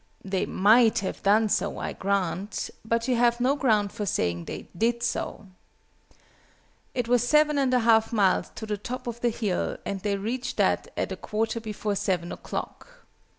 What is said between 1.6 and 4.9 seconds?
I grant; but you have no ground for saying they